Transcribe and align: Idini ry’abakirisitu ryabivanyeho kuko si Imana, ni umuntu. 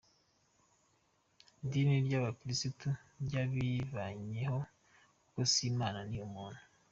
Idini 1.63 1.93
ry’abakirisitu 2.07 2.87
ryabivanyeho 3.25 4.59
kuko 5.21 5.39
si 5.51 5.61
Imana, 5.71 5.99
ni 6.09 6.17
umuntu. 6.27 6.61